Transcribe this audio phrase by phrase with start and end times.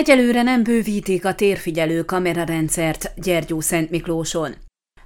[0.00, 4.54] Egyelőre nem bővítik a térfigyelő kamerarendszert Gyergyó Szent Miklóson.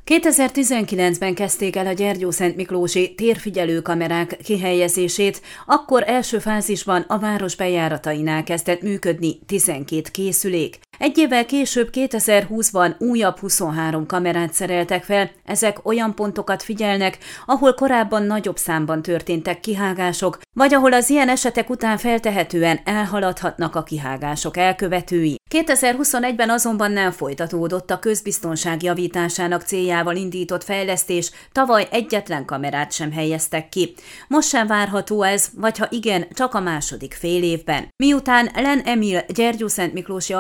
[0.07, 8.45] 2019-ben kezdték el a Gyergyó-Szent Miklósi térfigyelő kamerák kihelyezését, akkor első fázisban a város bejáratainál
[8.45, 10.79] kezdett működni 12 készülék.
[10.99, 18.23] Egy évvel később 2020-ban újabb 23 kamerát szereltek fel, ezek olyan pontokat figyelnek, ahol korábban
[18.23, 25.37] nagyobb számban történtek kihágások, vagy ahol az ilyen esetek után feltehetően elhaladhatnak a kihágások elkövetői.
[25.55, 33.69] 2021-ben azonban nem folytatódott a közbiztonság javításának céljával indított fejlesztés, tavaly egyetlen kamerát sem helyeztek
[33.69, 33.95] ki.
[34.29, 37.89] Most sem várható ez, vagy ha igen, csak a második fél évben.
[37.97, 40.33] Miután Len Emil Gyergyó-Szent Miklósi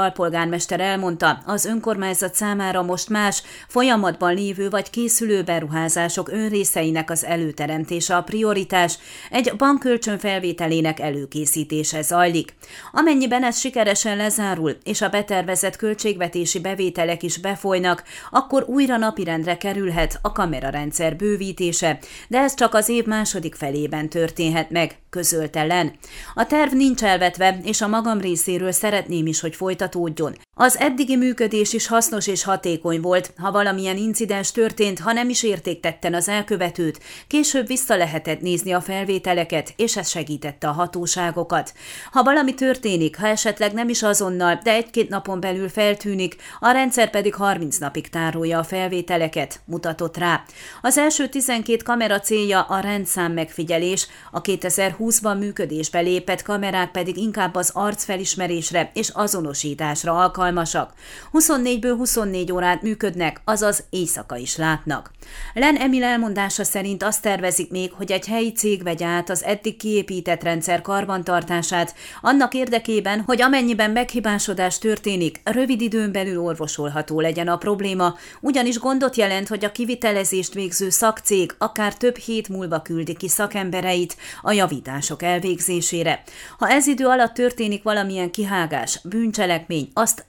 [0.44, 8.16] alpolgármester elmondta, az önkormányzat számára most más, folyamatban lévő vagy készülő beruházások önrészeinek az előteremtése
[8.16, 8.98] a prioritás,
[9.30, 12.54] egy bankkölcsön felvételének előkészítése zajlik.
[12.92, 20.18] Amennyiben ez sikeresen lezárul, és a betervezett költségvetési bevételek is befolynak, akkor újra napirendre kerülhet
[20.22, 21.98] a kamerarendszer bővítése,
[22.28, 25.92] de ez csak az év második felében történhet meg, közölt ellen.
[26.34, 30.33] A terv nincs elvetve, és a magam részéről szeretném is, hogy folytatódjon.
[30.34, 30.43] down.
[30.56, 35.42] Az eddigi működés is hasznos és hatékony volt, ha valamilyen incidens történt, ha nem is
[35.42, 41.72] értéktetten az elkövetőt, később vissza lehetett nézni a felvételeket, és ez segítette a hatóságokat.
[42.12, 47.10] Ha valami történik, ha esetleg nem is azonnal, de egy-két napon belül feltűnik, a rendszer
[47.10, 50.44] pedig 30 napig tárolja a felvételeket, mutatott rá.
[50.82, 57.54] Az első 12 kamera célja a rendszám megfigyelés, a 2020-ban működésbe lépett kamerák pedig inkább
[57.54, 60.92] az arcfelismerésre és azonosításra alkalmazottak alkalmasak.
[61.32, 65.10] 24-ből 24 órát működnek, azaz éjszaka is látnak.
[65.54, 69.76] Len Emil elmondása szerint azt tervezik még, hogy egy helyi cég vegye át az eddig
[69.76, 77.56] kiépített rendszer karbantartását, annak érdekében, hogy amennyiben meghibásodás történik, rövid időn belül orvosolható legyen a
[77.56, 83.28] probléma, ugyanis gondot jelent, hogy a kivitelezést végző szakcég akár több hét múlva küldi ki
[83.28, 86.22] szakembereit a javítások elvégzésére.
[86.58, 90.24] Ha ez idő alatt történik valamilyen kihágás, bűncselekmény, azt